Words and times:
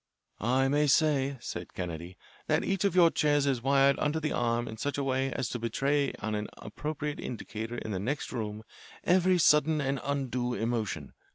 "I 0.39 0.67
may 0.67 0.87
say," 0.87 1.37
said 1.41 1.75
Kennedy, 1.75 2.17
"that 2.47 2.63
each 2.63 2.85
of 2.85 2.95
your 2.95 3.11
chairs 3.11 3.45
is 3.45 3.61
wired 3.61 3.99
under 3.99 4.19
the 4.19 4.31
arm 4.31 4.67
in 4.67 4.77
such 4.77 4.97
a 4.97 5.03
way 5.03 5.31
as 5.31 5.47
to 5.49 5.59
betray 5.59 6.11
on 6.17 6.33
an 6.33 6.47
appropriate 6.57 7.19
indicator 7.19 7.77
in 7.77 7.91
the 7.91 7.99
next 7.99 8.31
room 8.31 8.63
every 9.03 9.37
sudden 9.37 9.79
and 9.79 9.99
undue 10.03 10.55
emotion. 10.55 11.13